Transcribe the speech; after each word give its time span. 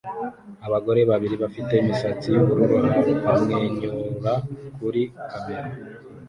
Abagore 0.67 1.01
babiri 1.11 1.35
bafite 1.43 1.73
imisatsi 1.81 2.27
yubururu 2.35 2.75
bamwenyura 3.25 4.33
kuri 4.75 5.01
kamera 5.29 5.69